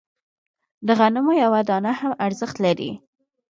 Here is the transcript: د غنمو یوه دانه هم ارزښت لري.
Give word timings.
د 0.87 0.89
غنمو 0.99 1.33
یوه 1.43 1.61
دانه 1.69 1.91
هم 1.99 2.11
ارزښت 2.25 2.57
لري. 2.65 2.91